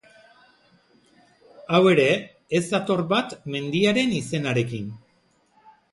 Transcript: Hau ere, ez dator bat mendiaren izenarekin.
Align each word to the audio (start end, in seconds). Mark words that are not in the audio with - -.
Hau 1.75 1.81
ere, 1.91 2.07
ez 2.61 2.63
dator 2.71 3.03
bat 3.13 3.35
mendiaren 3.57 4.17
izenarekin. 4.21 4.93